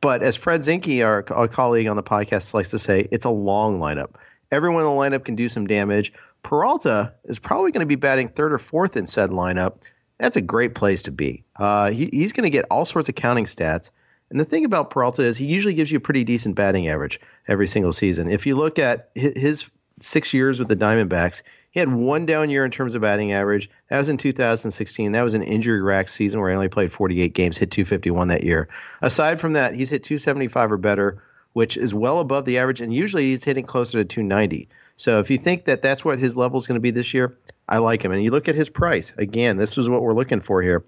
But 0.00 0.22
as 0.22 0.34
Fred 0.34 0.62
Zinkie, 0.62 1.04
our, 1.04 1.24
our 1.30 1.46
colleague 1.46 1.86
on 1.86 1.96
the 1.96 2.02
podcast, 2.02 2.52
likes 2.52 2.70
to 2.70 2.78
say, 2.78 3.06
it's 3.10 3.24
a 3.24 3.30
long 3.30 3.78
lineup. 3.78 4.14
Everyone 4.50 4.82
in 4.82 4.88
the 4.88 4.94
lineup 4.94 5.24
can 5.24 5.34
do 5.34 5.48
some 5.48 5.66
damage. 5.66 6.12
Peralta 6.42 7.14
is 7.24 7.38
probably 7.38 7.72
going 7.72 7.80
to 7.80 7.86
be 7.86 7.94
batting 7.94 8.28
third 8.28 8.52
or 8.52 8.58
fourth 8.58 8.96
in 8.96 9.06
said 9.06 9.30
lineup 9.30 9.78
that's 10.18 10.36
a 10.36 10.42
great 10.42 10.74
place 10.74 11.02
to 11.02 11.10
be. 11.10 11.44
Uh, 11.56 11.90
he, 11.90 12.08
he's 12.12 12.32
going 12.32 12.44
to 12.44 12.50
get 12.50 12.66
all 12.70 12.84
sorts 12.84 13.08
of 13.08 13.14
counting 13.14 13.44
stats. 13.44 13.90
And 14.30 14.40
the 14.40 14.44
thing 14.44 14.64
about 14.64 14.90
Peralta 14.90 15.22
is 15.22 15.36
he 15.36 15.46
usually 15.46 15.74
gives 15.74 15.90
you 15.90 15.98
a 15.98 16.00
pretty 16.00 16.24
decent 16.24 16.54
batting 16.54 16.88
average 16.88 17.20
every 17.46 17.66
single 17.66 17.92
season. 17.92 18.30
If 18.30 18.46
you 18.46 18.56
look 18.56 18.78
at 18.78 19.10
his 19.14 19.68
six 20.00 20.32
years 20.32 20.58
with 20.58 20.68
the 20.68 20.76
Diamondbacks, 20.76 21.42
he 21.70 21.80
had 21.80 21.92
one 21.92 22.24
down 22.26 22.50
year 22.50 22.64
in 22.64 22.70
terms 22.70 22.94
of 22.94 23.02
batting 23.02 23.32
average. 23.32 23.68
That 23.90 23.98
was 23.98 24.08
in 24.08 24.16
2016. 24.16 25.12
That 25.12 25.22
was 25.22 25.34
an 25.34 25.42
injury 25.42 25.82
racked 25.82 26.10
season 26.10 26.40
where 26.40 26.50
he 26.50 26.56
only 26.56 26.68
played 26.68 26.92
48 26.92 27.34
games, 27.34 27.58
hit 27.58 27.70
251 27.70 28.28
that 28.28 28.44
year. 28.44 28.68
Aside 29.02 29.40
from 29.40 29.54
that, 29.54 29.74
he's 29.74 29.90
hit 29.90 30.04
275 30.04 30.72
or 30.72 30.76
better, 30.78 31.22
which 31.54 31.76
is 31.76 31.94
well 31.94 32.18
above 32.18 32.44
the 32.44 32.58
average, 32.58 32.80
and 32.80 32.92
usually 32.92 33.24
he's 33.24 33.44
hitting 33.44 33.64
closer 33.64 33.98
to 33.98 34.04
290. 34.04 34.68
So 34.96 35.20
if 35.20 35.30
you 35.30 35.38
think 35.38 35.64
that 35.64 35.82
that's 35.82 36.04
what 36.04 36.18
his 36.18 36.36
level 36.36 36.58
is 36.58 36.66
going 36.66 36.76
to 36.76 36.80
be 36.80 36.90
this 36.90 37.14
year, 37.14 37.36
I 37.68 37.78
like 37.78 38.04
him. 38.04 38.12
And 38.12 38.22
you 38.22 38.30
look 38.30 38.48
at 38.48 38.54
his 38.54 38.68
price. 38.68 39.12
Again, 39.16 39.56
this 39.56 39.78
is 39.78 39.88
what 39.88 40.02
we're 40.02 40.14
looking 40.14 40.40
for 40.40 40.62
here. 40.62 40.84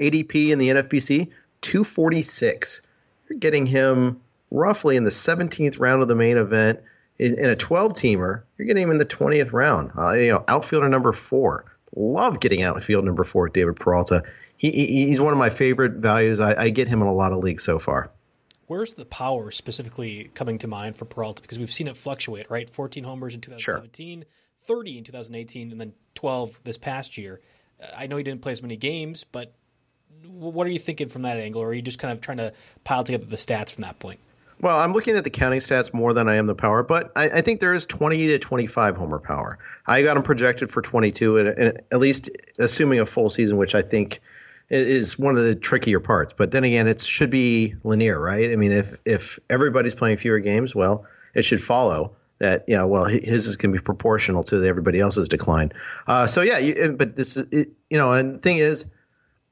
ADP 0.00 0.50
in 0.50 0.58
the 0.58 0.68
NFBC, 0.68 1.30
246. 1.62 2.82
You're 3.28 3.38
getting 3.38 3.66
him 3.66 4.20
roughly 4.50 4.96
in 4.96 5.04
the 5.04 5.10
17th 5.10 5.80
round 5.80 6.02
of 6.02 6.08
the 6.08 6.14
main 6.14 6.36
event. 6.36 6.80
In, 7.18 7.38
in 7.38 7.48
a 7.48 7.56
12 7.56 7.94
teamer, 7.94 8.42
you're 8.58 8.66
getting 8.66 8.84
him 8.84 8.90
in 8.90 8.98
the 8.98 9.06
20th 9.06 9.52
round. 9.52 9.92
Uh, 9.96 10.12
you 10.12 10.32
know, 10.32 10.44
outfielder 10.46 10.88
number 10.88 11.12
four. 11.12 11.64
Love 11.94 12.40
getting 12.40 12.62
outfield 12.62 13.06
number 13.06 13.24
four, 13.24 13.48
David 13.48 13.76
Peralta. 13.76 14.22
He, 14.58 14.70
he, 14.70 15.06
he's 15.06 15.20
one 15.20 15.32
of 15.32 15.38
my 15.38 15.48
favorite 15.48 15.94
values. 15.94 16.40
I, 16.40 16.64
I 16.64 16.68
get 16.68 16.88
him 16.88 17.00
in 17.00 17.08
a 17.08 17.14
lot 17.14 17.32
of 17.32 17.38
leagues 17.38 17.64
so 17.64 17.78
far. 17.78 18.10
Where's 18.66 18.94
the 18.94 19.04
power 19.04 19.50
specifically 19.50 20.30
coming 20.34 20.58
to 20.58 20.66
mind 20.66 20.96
for 20.96 21.04
Peralta? 21.04 21.42
Because 21.42 21.58
we've 21.58 21.70
seen 21.70 21.86
it 21.86 21.96
fluctuate, 21.96 22.50
right? 22.50 22.68
14 22.68 23.04
homers 23.04 23.34
in 23.34 23.40
2017, 23.40 24.20
sure. 24.20 24.76
30 24.76 24.98
in 24.98 25.04
2018, 25.04 25.72
and 25.72 25.80
then 25.80 25.92
12 26.14 26.60
this 26.64 26.78
past 26.78 27.16
year. 27.16 27.40
Uh, 27.80 27.86
I 27.96 28.06
know 28.06 28.16
he 28.16 28.24
didn't 28.24 28.42
play 28.42 28.52
as 28.52 28.62
many 28.62 28.76
games, 28.76 29.24
but 29.24 29.52
what 30.26 30.66
are 30.66 30.70
you 30.70 30.78
thinking 30.78 31.08
from 31.08 31.22
that 31.22 31.36
angle? 31.36 31.62
Or 31.62 31.68
are 31.68 31.74
you 31.74 31.82
just 31.82 31.98
kind 31.98 32.12
of 32.12 32.20
trying 32.20 32.38
to 32.38 32.52
pile 32.82 33.04
together 33.04 33.24
the 33.24 33.36
stats 33.36 33.72
from 33.72 33.82
that 33.82 33.98
point? 33.98 34.18
Well, 34.60 34.78
I'm 34.78 34.92
looking 34.92 35.16
at 35.16 35.24
the 35.24 35.30
counting 35.30 35.60
stats 35.60 35.92
more 35.92 36.14
than 36.14 36.28
I 36.28 36.36
am 36.36 36.46
the 36.46 36.54
power, 36.54 36.82
but 36.82 37.12
I, 37.14 37.28
I 37.28 37.40
think 37.42 37.60
there 37.60 37.74
is 37.74 37.84
20 37.86 38.26
to 38.28 38.38
25 38.38 38.96
homer 38.96 39.18
power. 39.18 39.58
I 39.86 40.02
got 40.02 40.16
him 40.16 40.22
projected 40.22 40.72
for 40.72 40.80
22, 40.80 41.36
and, 41.36 41.48
and 41.48 41.82
at 41.92 41.98
least 41.98 42.30
assuming 42.58 42.98
a 42.98 43.06
full 43.06 43.28
season, 43.28 43.58
which 43.58 43.74
I 43.74 43.82
think 43.82 44.20
is 44.68 45.18
one 45.18 45.36
of 45.36 45.44
the 45.44 45.54
trickier 45.54 46.00
parts. 46.00 46.32
But 46.36 46.50
then 46.50 46.64
again, 46.64 46.88
it 46.88 47.00
should 47.00 47.30
be 47.30 47.74
linear, 47.84 48.20
right? 48.20 48.50
I 48.50 48.56
mean, 48.56 48.72
if 48.72 48.96
if 49.04 49.38
everybody's 49.48 49.94
playing 49.94 50.16
fewer 50.16 50.40
games, 50.40 50.74
well, 50.74 51.06
it 51.34 51.42
should 51.42 51.62
follow 51.62 52.16
that 52.38 52.64
you 52.68 52.76
know 52.76 52.86
well 52.86 53.06
his 53.06 53.46
is 53.46 53.56
going 53.56 53.72
to 53.72 53.78
be 53.78 53.82
proportional 53.82 54.44
to 54.44 54.64
everybody 54.64 55.00
else's 55.00 55.28
decline. 55.28 55.72
Uh, 56.06 56.26
so 56.26 56.42
yeah, 56.42 56.58
you, 56.58 56.94
but 56.98 57.16
this 57.16 57.36
is 57.36 57.66
you 57.90 57.98
know, 57.98 58.12
and 58.12 58.34
the 58.34 58.38
thing 58.38 58.58
is, 58.58 58.86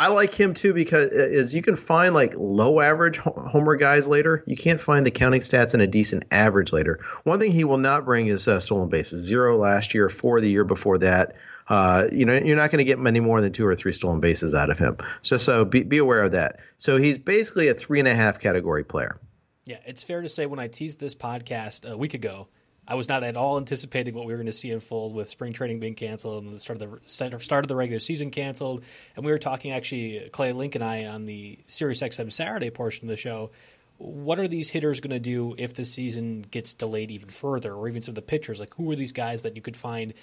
I 0.00 0.08
like 0.08 0.34
him 0.34 0.54
too 0.54 0.74
because 0.74 1.10
uh, 1.10 1.28
is 1.30 1.54
you 1.54 1.62
can 1.62 1.76
find 1.76 2.14
like 2.14 2.34
low 2.36 2.80
average 2.80 3.18
homer 3.18 3.76
guys 3.76 4.08
later. 4.08 4.42
You 4.46 4.56
can't 4.56 4.80
find 4.80 5.06
the 5.06 5.10
counting 5.10 5.40
stats 5.40 5.74
in 5.74 5.80
a 5.80 5.86
decent 5.86 6.24
average 6.30 6.72
later. 6.72 7.00
One 7.22 7.38
thing 7.38 7.52
he 7.52 7.64
will 7.64 7.78
not 7.78 8.04
bring 8.04 8.26
is 8.26 8.48
uh, 8.48 8.60
stolen 8.60 8.88
bases. 8.88 9.24
Zero 9.24 9.56
last 9.56 9.94
year, 9.94 10.08
four 10.08 10.40
the 10.40 10.50
year 10.50 10.64
before 10.64 10.98
that. 10.98 11.36
Uh, 11.68 12.08
you 12.12 12.24
know, 12.26 12.34
you're 12.34 12.56
not 12.56 12.70
going 12.70 12.78
to 12.78 12.84
get 12.84 12.98
many 12.98 13.20
more 13.20 13.40
than 13.40 13.52
two 13.52 13.66
or 13.66 13.74
three 13.74 13.92
stolen 13.92 14.20
bases 14.20 14.54
out 14.54 14.70
of 14.70 14.78
him. 14.78 14.98
So, 15.22 15.38
so 15.38 15.64
be, 15.64 15.82
be 15.82 15.98
aware 15.98 16.22
of 16.22 16.32
that. 16.32 16.60
So 16.78 16.98
he's 16.98 17.18
basically 17.18 17.68
a 17.68 17.74
three 17.74 17.98
and 17.98 18.08
a 18.08 18.14
half 18.14 18.38
category 18.38 18.84
player. 18.84 19.18
Yeah, 19.64 19.78
it's 19.86 20.02
fair 20.02 20.20
to 20.20 20.28
say 20.28 20.44
when 20.46 20.58
I 20.58 20.68
teased 20.68 21.00
this 21.00 21.14
podcast 21.14 21.90
a 21.90 21.96
week 21.96 22.12
ago 22.12 22.48
I 22.86 22.96
was 22.96 23.08
not 23.08 23.24
at 23.24 23.36
all 23.36 23.56
anticipating 23.56 24.14
what 24.14 24.26
we 24.26 24.32
were 24.32 24.38
going 24.38 24.46
to 24.46 24.52
see 24.52 24.70
unfold 24.70 25.14
with 25.14 25.28
spring 25.28 25.52
training 25.52 25.80
being 25.80 25.94
canceled 25.94 26.44
and 26.44 26.54
the 26.54 26.60
start 26.60 26.82
of 26.82 26.90
the 26.90 27.38
start 27.40 27.64
of 27.64 27.68
the 27.68 27.76
regular 27.76 28.00
season 28.00 28.30
canceled. 28.30 28.84
And 29.16 29.24
we 29.24 29.32
were 29.32 29.38
talking 29.38 29.72
actually, 29.72 30.28
Clay 30.32 30.52
Link 30.52 30.74
and 30.74 30.84
I 30.84 31.06
on 31.06 31.24
the 31.24 31.58
Sirius 31.64 32.02
XM 32.02 32.30
Saturday 32.30 32.70
portion 32.70 33.06
of 33.06 33.08
the 33.08 33.16
show. 33.16 33.50
What 33.96 34.38
are 34.38 34.48
these 34.48 34.70
hitters 34.70 35.00
going 35.00 35.12
to 35.12 35.20
do 35.20 35.54
if 35.56 35.74
the 35.74 35.84
season 35.84 36.42
gets 36.42 36.74
delayed 36.74 37.10
even 37.10 37.28
further, 37.30 37.72
or 37.72 37.88
even 37.88 38.02
some 38.02 38.12
of 38.12 38.16
the 38.16 38.22
pitchers? 38.22 38.58
Like, 38.58 38.74
who 38.74 38.90
are 38.90 38.96
these 38.96 39.12
guys 39.12 39.44
that 39.44 39.54
you 39.54 39.62
could 39.62 39.76
find 39.76 40.14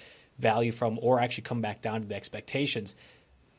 value 0.41 0.71
from, 0.71 0.99
or 1.01 1.19
actually 1.19 1.43
come 1.43 1.61
back 1.61 1.81
down 1.81 2.01
to 2.01 2.07
the 2.07 2.15
expectations? 2.15 2.95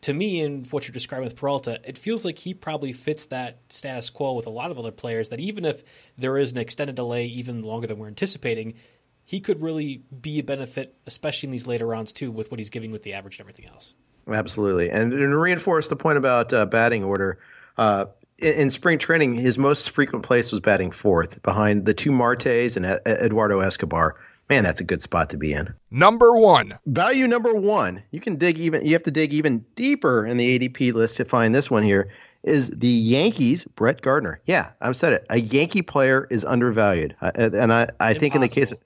to 0.03 0.13
me, 0.13 0.41
and 0.41 0.67
what 0.73 0.87
you're 0.87 0.93
describing 0.93 1.25
with 1.25 1.37
Peralta, 1.37 1.81
it 1.85 1.97
feels 1.97 2.25
like 2.25 2.37
he 2.37 2.55
probably 2.55 2.93
fits 2.93 3.27
that 3.27 3.59
status 3.69 4.11
quo 4.11 4.35
with 4.35 4.47
a 4.47 4.51
lot 4.51 4.71
of 4.71 4.79
other 4.79 4.91
players. 4.91 5.31
That 5.31 5.41
even 5.41 5.65
if 5.65 5.83
there 6.19 6.37
is 6.37 6.53
an 6.53 6.59
extended 6.59 6.97
delay, 6.97 7.27
even 7.27 7.63
longer 7.63 7.87
than 7.87 7.99
we're 7.99 8.09
anticipating, 8.09 8.75
he 9.25 9.41
could 9.41 9.63
really 9.63 10.03
be 10.21 10.41
a 10.41 10.43
benefit, 10.43 10.97
especially 11.07 11.49
in 11.49 11.53
these 11.53 11.69
later 11.69 11.87
rounds 11.87 12.13
too, 12.13 12.31
with 12.33 12.51
what 12.51 12.59
he's 12.59 12.71
giving 12.71 12.91
with 12.91 13.03
the 13.03 13.15
average 13.15 13.37
and 13.37 13.43
everything 13.43 13.67
else. 13.67 13.95
Absolutely, 14.29 14.91
and, 14.91 15.13
and 15.13 15.41
reinforce 15.41 15.89
the 15.89 15.97
point 15.97 16.19
about 16.19 16.53
uh, 16.53 16.67
batting 16.67 17.05
order. 17.05 17.39
Uh, 17.77 18.07
in, 18.39 18.55
in, 18.55 18.71
spring 18.71 18.99
training, 18.99 19.35
his 19.35 19.57
most 19.57 19.91
frequent 19.91 20.25
place 20.25 20.51
was 20.51 20.61
batting 20.61 20.91
fourth, 20.91 21.43
behind 21.43 21.87
the 21.87 21.95
two 21.95 22.11
Martes 22.11 22.77
and 22.77 22.85
Eduardo 23.07 23.61
Escobar 23.61 24.17
man, 24.49 24.65
that's 24.65 24.81
a 24.81 24.85
good 24.85 25.03
spot 25.03 25.31
to 25.31 25.37
be 25.37 25.53
in. 25.53 25.73
Number 25.91 26.37
one. 26.37 26.79
Value 26.87 27.27
number 27.27 27.55
one. 27.55 28.03
You 28.11 28.21
can 28.21 28.37
dig 28.37 28.59
even, 28.59 28.85
you 28.85 28.93
have 28.93 29.03
to 29.05 29.11
dig 29.11 29.33
even 29.33 29.65
deeper 29.77 30.27
in 30.27 30.37
the 30.37 30.59
ADP 30.59 30.93
list 30.93 31.17
to 31.19 31.25
find 31.25 31.55
this 31.55 31.71
one 31.71 31.83
here. 31.83 32.11
Is 32.43 32.71
the 32.71 32.89
Yankees, 32.89 33.65
Brett 33.65 34.03
Gardner. 34.03 34.41
Yeah, 34.47 34.71
I've 34.81 34.97
said 34.97 35.13
it. 35.13 35.27
A 35.31 35.39
Yankee 35.39 35.83
player 35.83 36.27
is 36.29 36.45
undervalued. 36.45 37.15
Uh, 37.21 37.31
and 37.37 37.73
I, 37.73 37.87
I 38.01 38.15
think 38.15 38.35
in 38.35 38.41
the 38.41 38.49
case 38.49 38.73
of 38.73 38.79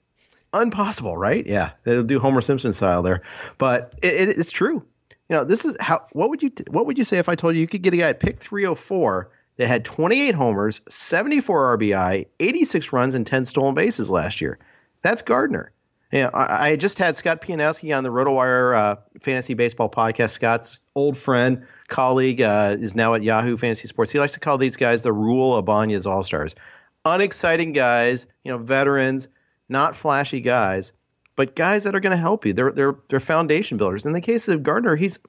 impossible, 0.53 1.17
right? 1.17 1.45
Yeah, 1.45 1.71
they'll 1.83 2.03
do 2.03 2.19
Homer 2.19 2.41
Simpson 2.41 2.71
style 2.71 3.01
there. 3.01 3.23
But 3.57 3.95
it, 4.03 4.29
it, 4.29 4.37
it's 4.37 4.51
true. 4.51 4.83
You 5.29 5.35
know, 5.35 5.43
this 5.43 5.65
is 5.65 5.75
how, 5.79 6.05
what 6.11 6.29
would 6.29 6.41
you, 6.43 6.51
what 6.69 6.85
would 6.85 6.97
you 6.97 7.03
say 7.03 7.17
if 7.17 7.29
I 7.29 7.35
told 7.35 7.55
you 7.55 7.61
you 7.61 7.67
could 7.67 7.81
get 7.81 7.93
a 7.93 7.97
guy 7.97 8.09
at 8.09 8.19
pick 8.19 8.39
304 8.39 9.29
that 9.57 9.67
had 9.67 9.83
28 9.83 10.35
homers, 10.35 10.81
74 10.87 11.77
RBI, 11.77 12.27
86 12.39 12.93
runs, 12.93 13.15
and 13.15 13.25
10 13.25 13.45
stolen 13.45 13.73
bases 13.73 14.09
last 14.09 14.39
year? 14.39 14.59
That's 15.07 15.21
Gardner. 15.21 15.71
Yeah, 16.11 16.29
I, 16.33 16.71
I 16.71 16.75
just 16.75 16.97
had 16.97 17.15
Scott 17.15 17.39
Pianowski 17.39 17.95
on 17.95 18.03
the 18.03 18.11
RotoWire 18.11 18.75
uh, 18.75 18.95
Fantasy 19.21 19.53
Baseball 19.53 19.89
podcast. 19.89 20.31
Scott's 20.31 20.79
old 20.95 21.17
friend, 21.17 21.65
colleague, 21.87 22.41
uh, 22.41 22.75
is 22.77 22.93
now 22.93 23.13
at 23.13 23.23
Yahoo 23.23 23.55
Fantasy 23.55 23.87
Sports. 23.87 24.11
He 24.11 24.19
likes 24.19 24.33
to 24.33 24.41
call 24.41 24.57
these 24.57 24.75
guys 24.75 25.03
the 25.03 25.13
Raul 25.13 25.59
Ibanez 25.59 26.05
All 26.05 26.23
Stars. 26.23 26.55
Unexciting 27.05 27.71
guys, 27.71 28.27
you 28.43 28.51
know, 28.51 28.57
veterans, 28.57 29.29
not 29.69 29.95
flashy 29.95 30.41
guys, 30.41 30.91
but 31.37 31.55
guys 31.55 31.85
that 31.85 31.95
are 31.95 32.01
going 32.01 32.11
to 32.11 32.17
help 32.17 32.45
you. 32.45 32.51
They're 32.51 32.73
they're 32.73 32.95
they're 33.07 33.21
foundation 33.21 33.77
builders. 33.77 34.05
In 34.05 34.11
the 34.11 34.19
case 34.19 34.49
of 34.49 34.61
Gardner, 34.61 34.97
he's 34.97 35.19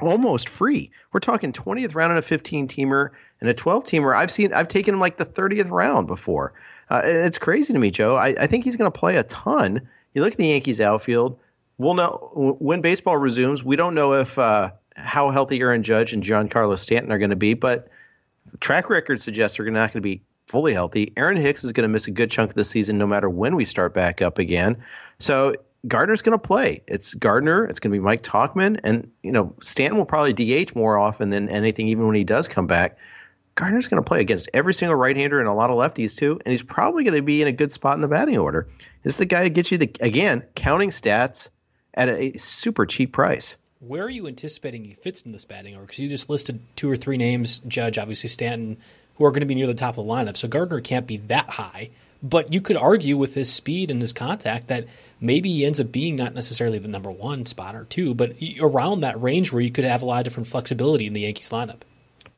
almost 0.00 0.48
free. 0.48 0.92
We're 1.12 1.18
talking 1.18 1.52
20th 1.52 1.96
round 1.96 2.12
in 2.12 2.18
a 2.18 2.22
15 2.22 2.68
teamer 2.68 3.10
and 3.40 3.50
a 3.50 3.54
12 3.54 3.82
teamer. 3.82 4.16
I've 4.16 4.30
seen 4.30 4.52
I've 4.52 4.68
taken 4.68 4.94
him 4.94 5.00
like 5.00 5.16
the 5.16 5.26
30th 5.26 5.72
round 5.72 6.06
before. 6.06 6.54
Uh, 6.90 7.02
it's 7.04 7.38
crazy 7.38 7.72
to 7.72 7.78
me, 7.78 7.90
Joe. 7.90 8.16
I, 8.16 8.28
I 8.40 8.46
think 8.46 8.64
he's 8.64 8.76
going 8.76 8.90
to 8.90 8.98
play 8.98 9.16
a 9.16 9.22
ton. 9.24 9.88
You 10.14 10.22
look 10.22 10.32
at 10.32 10.38
the 10.38 10.46
Yankees 10.46 10.80
outfield. 10.80 11.38
We'll 11.76 11.94
know 11.94 12.56
when 12.58 12.80
baseball 12.80 13.16
resumes. 13.16 13.62
We 13.62 13.76
don't 13.76 13.94
know 13.94 14.14
if 14.14 14.38
uh, 14.38 14.72
how 14.96 15.30
healthy 15.30 15.60
Aaron 15.60 15.82
Judge 15.82 16.12
and 16.12 16.22
Giancarlo 16.22 16.78
Stanton 16.78 17.12
are 17.12 17.18
going 17.18 17.30
to 17.30 17.36
be, 17.36 17.54
but 17.54 17.88
the 18.46 18.56
track 18.56 18.90
record 18.90 19.20
suggests 19.20 19.56
they're 19.56 19.70
not 19.70 19.92
going 19.92 20.00
to 20.02 20.08
be 20.08 20.22
fully 20.46 20.72
healthy. 20.72 21.12
Aaron 21.16 21.36
Hicks 21.36 21.62
is 21.62 21.72
going 21.72 21.84
to 21.84 21.92
miss 21.92 22.08
a 22.08 22.10
good 22.10 22.30
chunk 22.30 22.50
of 22.50 22.56
the 22.56 22.64
season, 22.64 22.98
no 22.98 23.06
matter 23.06 23.28
when 23.28 23.54
we 23.54 23.64
start 23.64 23.94
back 23.94 24.22
up 24.22 24.38
again. 24.38 24.78
So 25.18 25.52
Gardner's 25.86 26.22
going 26.22 26.36
to 26.36 26.44
play. 26.44 26.82
It's 26.88 27.14
Gardner. 27.14 27.64
It's 27.64 27.78
going 27.78 27.92
to 27.92 27.98
be 27.98 28.02
Mike 28.02 28.22
Tauchman, 28.22 28.80
and 28.82 29.10
you 29.22 29.30
know 29.30 29.54
Stanton 29.60 29.98
will 29.98 30.06
probably 30.06 30.32
DH 30.32 30.74
more 30.74 30.98
often 30.98 31.30
than 31.30 31.48
anything, 31.48 31.88
even 31.88 32.06
when 32.06 32.16
he 32.16 32.24
does 32.24 32.48
come 32.48 32.66
back. 32.66 32.98
Gardner's 33.58 33.88
going 33.88 34.00
to 34.00 34.06
play 34.06 34.20
against 34.20 34.48
every 34.54 34.72
single 34.72 34.96
right-hander 34.96 35.40
and 35.40 35.48
a 35.48 35.52
lot 35.52 35.68
of 35.68 35.76
lefties 35.76 36.16
too, 36.16 36.40
and 36.44 36.52
he's 36.52 36.62
probably 36.62 37.02
going 37.02 37.16
to 37.16 37.22
be 37.22 37.42
in 37.42 37.48
a 37.48 37.52
good 37.52 37.72
spot 37.72 37.96
in 37.96 38.00
the 38.00 38.06
batting 38.06 38.38
order. 38.38 38.68
This 39.02 39.14
is 39.14 39.18
the 39.18 39.26
guy 39.26 39.42
that 39.42 39.50
gets 39.50 39.72
you 39.72 39.78
the 39.78 39.90
again 40.00 40.44
counting 40.54 40.90
stats 40.90 41.48
at 41.92 42.08
a 42.08 42.38
super 42.38 42.86
cheap 42.86 43.12
price. 43.12 43.56
Where 43.80 44.04
are 44.04 44.10
you 44.10 44.28
anticipating 44.28 44.84
he 44.84 44.94
fits 44.94 45.22
in 45.22 45.32
this 45.32 45.44
batting 45.44 45.74
order? 45.74 45.86
Because 45.86 45.98
you 45.98 46.08
just 46.08 46.30
listed 46.30 46.60
two 46.76 46.88
or 46.88 46.94
three 46.94 47.16
names, 47.16 47.58
Judge, 47.66 47.98
obviously 47.98 48.28
Stanton, 48.28 48.76
who 49.16 49.24
are 49.24 49.32
going 49.32 49.40
to 49.40 49.46
be 49.46 49.56
near 49.56 49.66
the 49.66 49.74
top 49.74 49.98
of 49.98 50.06
the 50.06 50.12
lineup. 50.12 50.36
So 50.36 50.46
Gardner 50.46 50.80
can't 50.80 51.08
be 51.08 51.16
that 51.16 51.50
high, 51.50 51.90
but 52.22 52.52
you 52.52 52.60
could 52.60 52.76
argue 52.76 53.16
with 53.16 53.34
his 53.34 53.52
speed 53.52 53.90
and 53.90 54.00
his 54.00 54.12
contact 54.12 54.68
that 54.68 54.86
maybe 55.20 55.52
he 55.52 55.66
ends 55.66 55.80
up 55.80 55.90
being 55.90 56.14
not 56.14 56.32
necessarily 56.32 56.78
the 56.78 56.86
number 56.86 57.10
one 57.10 57.44
spot 57.44 57.74
or 57.74 57.86
two, 57.86 58.14
but 58.14 58.36
around 58.60 59.00
that 59.00 59.20
range 59.20 59.52
where 59.52 59.62
you 59.62 59.72
could 59.72 59.84
have 59.84 60.02
a 60.02 60.04
lot 60.04 60.18
of 60.18 60.24
different 60.24 60.46
flexibility 60.46 61.08
in 61.08 61.12
the 61.12 61.22
Yankees 61.22 61.50
lineup. 61.50 61.80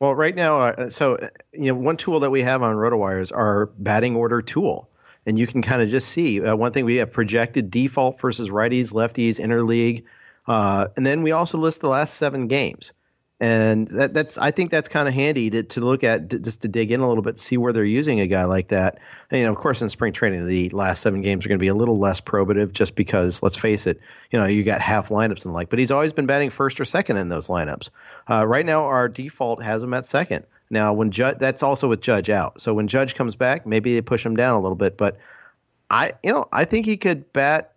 Well, 0.01 0.15
right 0.15 0.33
now, 0.33 0.57
uh, 0.57 0.89
so 0.89 1.19
you 1.53 1.67
know, 1.67 1.75
one 1.75 1.95
tool 1.95 2.21
that 2.21 2.31
we 2.31 2.41
have 2.41 2.63
on 2.63 2.75
RotoWire 2.75 3.21
is 3.21 3.31
our 3.31 3.67
batting 3.77 4.15
order 4.15 4.41
tool, 4.41 4.89
and 5.27 5.37
you 5.37 5.45
can 5.45 5.61
kind 5.61 5.79
of 5.79 5.89
just 5.89 6.07
see 6.07 6.41
uh, 6.43 6.55
one 6.55 6.71
thing 6.71 6.85
we 6.85 6.95
have 6.95 7.13
projected 7.13 7.69
default 7.69 8.19
versus 8.19 8.49
righties, 8.49 8.93
lefties, 8.93 9.39
interleague, 9.39 10.03
uh, 10.47 10.87
and 10.97 11.05
then 11.05 11.21
we 11.21 11.31
also 11.31 11.59
list 11.59 11.81
the 11.81 11.87
last 11.87 12.15
seven 12.15 12.47
games 12.47 12.93
and 13.41 13.87
that, 13.87 14.13
that's 14.13 14.37
I 14.37 14.51
think 14.51 14.69
that's 14.69 14.87
kind 14.87 15.07
of 15.07 15.15
handy 15.15 15.49
to, 15.49 15.63
to 15.63 15.81
look 15.81 16.03
at 16.03 16.29
just 16.29 16.61
to 16.61 16.67
dig 16.67 16.91
in 16.91 16.99
a 16.99 17.07
little 17.07 17.23
bit, 17.23 17.39
see 17.39 17.57
where 17.57 17.73
they're 17.73 17.83
using 17.83 18.19
a 18.19 18.27
guy 18.27 18.45
like 18.45 18.67
that. 18.67 18.99
And, 19.31 19.39
you 19.39 19.45
know, 19.45 19.51
of 19.51 19.57
course, 19.57 19.81
in 19.81 19.89
spring 19.89 20.13
training, 20.13 20.45
the 20.45 20.69
last 20.69 21.01
seven 21.01 21.23
games 21.23 21.43
are 21.43 21.49
going 21.49 21.57
to 21.57 21.63
be 21.63 21.67
a 21.67 21.73
little 21.73 21.97
less 21.97 22.21
probative, 22.21 22.71
just 22.71 22.95
because 22.95 23.41
let's 23.41 23.57
face 23.57 23.87
it, 23.87 23.99
you 24.29 24.37
know, 24.37 24.45
you 24.45 24.63
got 24.63 24.79
half 24.79 25.09
lineups 25.09 25.43
and 25.43 25.45
the 25.45 25.53
like. 25.53 25.71
But 25.71 25.79
he's 25.79 25.89
always 25.89 26.13
been 26.13 26.27
batting 26.27 26.51
first 26.51 26.79
or 26.79 26.85
second 26.85 27.17
in 27.17 27.29
those 27.29 27.47
lineups. 27.47 27.89
Uh, 28.29 28.45
right 28.45 28.65
now, 28.65 28.83
our 28.83 29.09
default 29.09 29.63
has 29.63 29.81
him 29.81 29.95
at 29.95 30.05
second. 30.05 30.45
Now, 30.69 30.93
when 30.93 31.09
Judge, 31.09 31.39
that's 31.39 31.63
also 31.63 31.89
with 31.89 32.01
Judge 32.01 32.29
out. 32.29 32.61
So 32.61 32.75
when 32.75 32.87
Judge 32.87 33.15
comes 33.15 33.35
back, 33.35 33.65
maybe 33.65 33.95
they 33.95 34.01
push 34.01 34.23
him 34.23 34.35
down 34.35 34.53
a 34.53 34.61
little 34.61 34.75
bit. 34.75 34.97
But 34.97 35.17
I, 35.89 36.11
you 36.23 36.31
know, 36.31 36.47
I 36.51 36.65
think 36.65 36.85
he 36.85 36.95
could 36.95 37.33
bat, 37.33 37.73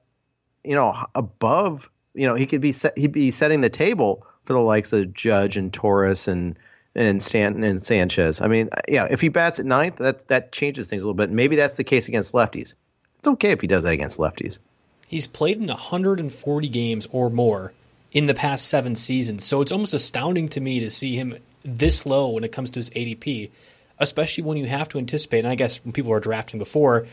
you 0.62 0.74
know, 0.74 0.94
above. 1.14 1.90
You 2.12 2.28
know, 2.28 2.34
he 2.34 2.44
could 2.44 2.60
be 2.60 2.72
set, 2.72 2.98
he'd 2.98 3.12
be 3.12 3.30
setting 3.30 3.62
the 3.62 3.70
table 3.70 4.26
for 4.44 4.52
the 4.52 4.60
likes 4.60 4.92
of 4.92 5.12
Judge 5.12 5.56
and 5.56 5.72
Torres 5.72 6.28
and 6.28 6.56
and 6.96 7.20
Stanton 7.22 7.64
and 7.64 7.82
Sanchez. 7.82 8.40
I 8.40 8.46
mean, 8.46 8.70
yeah, 8.86 9.08
if 9.10 9.20
he 9.20 9.28
bats 9.28 9.58
at 9.58 9.66
ninth, 9.66 9.96
that 9.96 10.28
that 10.28 10.52
changes 10.52 10.88
things 10.88 11.02
a 11.02 11.06
little 11.06 11.14
bit. 11.14 11.30
Maybe 11.30 11.56
that's 11.56 11.76
the 11.76 11.84
case 11.84 12.08
against 12.08 12.32
lefties. 12.32 12.74
It's 13.18 13.28
okay 13.28 13.50
if 13.50 13.60
he 13.60 13.66
does 13.66 13.84
that 13.84 13.92
against 13.92 14.18
lefties. 14.18 14.60
He's 15.06 15.26
played 15.26 15.60
in 15.60 15.66
140 15.66 16.68
games 16.68 17.08
or 17.10 17.30
more 17.30 17.72
in 18.12 18.26
the 18.26 18.34
past 18.34 18.68
seven 18.68 18.94
seasons, 18.94 19.44
so 19.44 19.60
it's 19.60 19.72
almost 19.72 19.94
astounding 19.94 20.48
to 20.50 20.60
me 20.60 20.80
to 20.80 20.90
see 20.90 21.16
him 21.16 21.36
this 21.64 22.06
low 22.06 22.30
when 22.30 22.44
it 22.44 22.52
comes 22.52 22.70
to 22.70 22.78
his 22.78 22.90
ADP, 22.90 23.50
especially 23.98 24.44
when 24.44 24.56
you 24.56 24.66
have 24.66 24.88
to 24.90 24.98
anticipate. 24.98 25.40
And 25.40 25.48
I 25.48 25.54
guess 25.56 25.84
when 25.84 25.92
people 25.92 26.10
were 26.10 26.20
drafting 26.20 26.58
before 26.58 27.06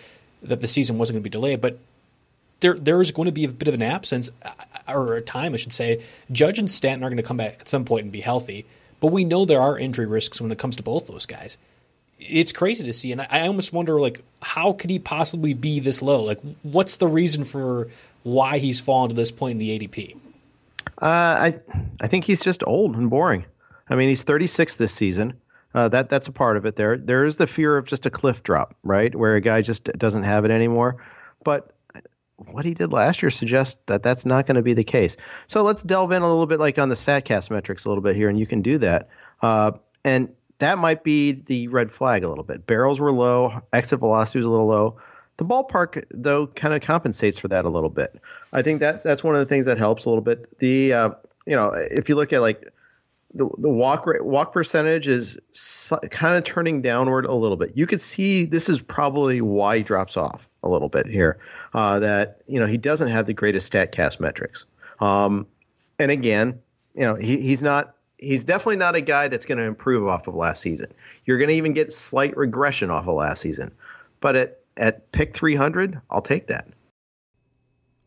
that 0.43 0.61
the 0.61 0.67
season 0.67 0.97
wasn't 0.97 1.15
going 1.15 1.23
to 1.23 1.29
be 1.29 1.31
delayed, 1.31 1.61
but 1.61 1.79
there 2.61 2.75
there 2.75 3.01
is 3.01 3.11
going 3.11 3.25
to 3.25 3.31
be 3.31 3.45
a 3.45 3.49
bit 3.49 3.67
of 3.67 3.73
an 3.73 3.81
absence 3.81 4.31
uh, 4.43 4.51
or 4.87 5.15
a 5.15 5.21
time, 5.21 5.53
I 5.53 5.57
should 5.57 5.73
say. 5.73 6.03
Judge 6.31 6.57
and 6.57 6.69
Stanton 6.69 7.03
are 7.03 7.09
going 7.09 7.17
to 7.17 7.23
come 7.23 7.37
back 7.37 7.57
at 7.59 7.67
some 7.67 7.85
point 7.85 8.03
and 8.03 8.11
be 8.11 8.21
healthy, 8.21 8.65
but 8.99 9.07
we 9.07 9.25
know 9.25 9.45
there 9.45 9.61
are 9.61 9.77
injury 9.77 10.05
risks 10.05 10.39
when 10.39 10.51
it 10.51 10.57
comes 10.57 10.75
to 10.77 10.83
both 10.83 11.07
those 11.07 11.25
guys. 11.25 11.57
It's 12.19 12.51
crazy 12.51 12.83
to 12.83 12.93
see, 12.93 13.11
and 13.11 13.21
I 13.21 13.47
almost 13.47 13.73
wonder, 13.73 13.99
like, 13.99 14.23
how 14.43 14.73
could 14.73 14.91
he 14.91 14.99
possibly 14.99 15.55
be 15.55 15.79
this 15.79 16.03
low? 16.03 16.23
Like, 16.23 16.39
what's 16.61 16.97
the 16.97 17.07
reason 17.07 17.45
for 17.45 17.87
why 18.21 18.59
he's 18.59 18.79
fallen 18.79 19.09
to 19.09 19.15
this 19.15 19.31
point 19.31 19.53
in 19.53 19.57
the 19.57 19.79
ADP? 19.79 20.15
Uh, 21.01 21.05
I 21.05 21.59
I 21.99 22.07
think 22.07 22.25
he's 22.25 22.41
just 22.41 22.63
old 22.65 22.95
and 22.95 23.09
boring. 23.09 23.45
I 23.89 23.95
mean, 23.95 24.07
he's 24.07 24.23
36 24.23 24.77
this 24.77 24.93
season. 24.93 25.33
Uh, 25.73 25.87
that 25.89 26.09
that's 26.09 26.27
a 26.27 26.31
part 26.31 26.57
of 26.57 26.65
it. 26.65 26.75
There 26.75 26.97
there 26.97 27.25
is 27.25 27.37
the 27.37 27.47
fear 27.47 27.77
of 27.77 27.85
just 27.85 28.05
a 28.05 28.09
cliff 28.09 28.43
drop, 28.43 28.75
right, 28.83 29.13
where 29.15 29.35
a 29.35 29.41
guy 29.41 29.61
just 29.61 29.85
doesn't 29.97 30.23
have 30.23 30.45
it 30.45 30.51
anymore. 30.51 30.97
But 31.43 31.73
what 32.49 32.65
he 32.65 32.73
did 32.73 32.91
last 32.91 33.21
year 33.21 33.29
suggests 33.29 33.79
that 33.85 34.03
that's 34.03 34.25
not 34.25 34.45
going 34.47 34.55
to 34.55 34.61
be 34.61 34.73
the 34.73 34.83
case. 34.83 35.17
So 35.47 35.63
let's 35.63 35.83
delve 35.83 36.11
in 36.11 36.21
a 36.21 36.27
little 36.27 36.47
bit, 36.47 36.59
like 36.59 36.79
on 36.79 36.89
the 36.89 36.95
Statcast 36.95 37.51
metrics, 37.51 37.85
a 37.85 37.89
little 37.89 38.03
bit 38.03 38.15
here, 38.15 38.29
and 38.29 38.39
you 38.39 38.47
can 38.47 38.61
do 38.61 38.77
that. 38.79 39.09
Uh, 39.41 39.73
and 40.03 40.33
that 40.59 40.77
might 40.77 41.03
be 41.03 41.31
the 41.31 41.67
red 41.67 41.91
flag 41.91 42.23
a 42.23 42.29
little 42.29 42.43
bit. 42.43 42.65
Barrels 42.65 42.99
were 42.99 43.11
low, 43.11 43.61
exit 43.73 43.99
velocity 43.99 44.39
was 44.39 44.45
a 44.45 44.49
little 44.49 44.67
low. 44.67 44.97
The 45.37 45.45
ballpark, 45.45 46.03
though, 46.11 46.47
kind 46.47 46.73
of 46.73 46.81
compensates 46.81 47.39
for 47.39 47.47
that 47.47 47.65
a 47.65 47.69
little 47.69 47.89
bit. 47.89 48.19
I 48.53 48.61
think 48.61 48.79
that's 48.79 49.03
that's 49.03 49.23
one 49.23 49.33
of 49.33 49.39
the 49.39 49.45
things 49.45 49.65
that 49.65 49.77
helps 49.77 50.05
a 50.05 50.09
little 50.09 50.23
bit. 50.23 50.57
The 50.59 50.93
uh, 50.93 51.09
you 51.47 51.55
know, 51.55 51.71
if 51.73 52.09
you 52.09 52.15
look 52.15 52.31
at 52.31 52.41
like 52.41 52.71
the 53.33 53.49
the 53.57 53.69
walk 53.69 54.05
rate, 54.05 54.23
walk 54.23 54.53
percentage 54.53 55.07
is 55.07 55.39
kind 56.11 56.35
of 56.35 56.43
turning 56.43 56.81
downward 56.83 57.25
a 57.25 57.33
little 57.33 57.57
bit. 57.57 57.71
You 57.75 57.87
could 57.87 58.01
see 58.01 58.45
this 58.45 58.69
is 58.69 58.81
probably 58.81 59.41
why 59.41 59.77
he 59.77 59.83
drops 59.83 60.15
off 60.15 60.47
a 60.63 60.69
little 60.69 60.89
bit 60.89 61.07
here. 61.07 61.39
Uh, 61.73 61.99
that 61.99 62.41
you 62.47 62.59
know 62.59 62.67
he 62.67 62.77
doesn't 62.77 63.09
have 63.09 63.25
the 63.25 63.33
greatest 63.33 63.71
Statcast 63.71 64.19
metrics. 64.19 64.65
Um, 64.99 65.47
and 65.99 66.11
again, 66.11 66.59
you 66.95 67.01
know 67.01 67.15
he, 67.15 67.37
he's 67.41 67.61
not 67.61 67.95
he's 68.17 68.43
definitely 68.43 68.77
not 68.77 68.95
a 68.95 69.01
guy 69.01 69.27
that's 69.27 69.45
going 69.45 69.57
to 69.57 69.63
improve 69.65 70.07
off 70.07 70.27
of 70.27 70.35
last 70.35 70.61
season. 70.61 70.91
You're 71.25 71.37
going 71.37 71.49
to 71.49 71.55
even 71.55 71.73
get 71.73 71.93
slight 71.93 72.37
regression 72.37 72.89
off 72.89 73.07
of 73.07 73.15
last 73.15 73.41
season. 73.41 73.71
But 74.19 74.35
at 74.35 74.59
at 74.77 75.11
pick 75.11 75.35
300, 75.35 75.99
I'll 76.09 76.21
take 76.21 76.47
that. 76.47 76.67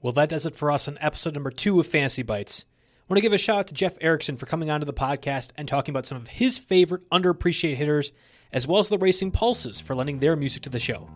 Well, 0.00 0.12
that 0.14 0.28
does 0.28 0.46
it 0.46 0.56
for 0.56 0.70
us 0.70 0.86
on 0.88 0.98
episode 1.00 1.34
number 1.34 1.50
two 1.50 1.80
of 1.80 1.86
Fantasy 1.86 2.22
Bites. 2.22 2.66
I 3.04 3.12
want 3.12 3.18
to 3.18 3.22
give 3.22 3.32
a 3.32 3.38
shout 3.38 3.58
out 3.58 3.66
to 3.68 3.74
Jeff 3.74 3.98
Erickson 4.00 4.36
for 4.36 4.46
coming 4.46 4.70
onto 4.70 4.86
the 4.86 4.94
podcast 4.94 5.52
and 5.58 5.68
talking 5.68 5.92
about 5.92 6.06
some 6.06 6.16
of 6.16 6.28
his 6.28 6.56
favorite 6.56 7.08
underappreciated 7.10 7.76
hitters, 7.76 8.12
as 8.52 8.66
well 8.66 8.80
as 8.80 8.88
the 8.88 8.98
Racing 8.98 9.30
Pulses 9.30 9.80
for 9.80 9.94
lending 9.94 10.20
their 10.20 10.36
music 10.36 10.62
to 10.62 10.70
the 10.70 10.78
show. 10.78 11.08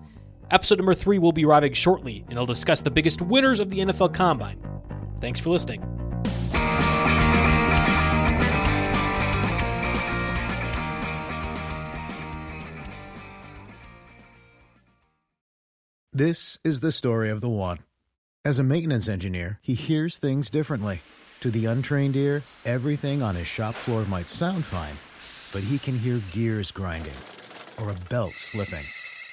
Episode 0.50 0.78
number 0.78 0.95
three 0.95 1.19
will 1.19 1.33
be 1.33 1.45
arriving 1.45 1.75
shortly, 1.75 2.25
and 2.31 2.38
I'll 2.38 2.47
discuss 2.47 2.81
the 2.81 2.90
biggest 2.90 3.21
winners 3.21 3.61
of 3.61 3.71
the 3.71 3.81
NFL 3.81 4.14
Combine. 4.14 4.59
Thanks 5.21 5.40
for 5.40 5.50
listening. 5.50 5.83
This 16.12 16.59
is 16.64 16.81
the 16.81 16.90
story 16.90 17.31
of 17.31 17.40
the 17.40 17.49
one. 17.49 17.78
As 18.45 18.59
a 18.59 18.64
maintenance 18.64 19.09
engineer, 19.09 19.61
he 19.62 19.75
hears 19.75 20.17
things 20.17 20.50
differently. 20.50 21.02
To 21.40 21.50
the 21.50 21.67
untrained 21.67 22.17
ear, 22.17 22.43
everything 22.64 23.23
on 23.23 23.37
his 23.37 23.47
shop 23.47 23.75
floor 23.75 24.05
might 24.07 24.28
sound 24.28 24.64
fine, 24.64 24.97
but 25.52 25.69
he 25.69 25.78
can 25.78 25.97
hear 25.97 26.21
gears 26.33 26.73
grinding 26.73 27.14
or 27.81 27.90
a 27.90 28.09
belt 28.09 28.33
slipping. 28.33 28.85